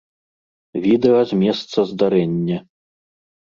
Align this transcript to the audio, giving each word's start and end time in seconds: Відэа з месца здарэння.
Відэа 0.85 1.19
з 1.33 1.39
месца 1.43 1.79
здарэння. 1.93 2.57